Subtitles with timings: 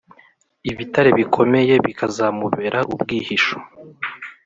[0.71, 3.57] ibitare bikomeye bikazamubera ubwihisho,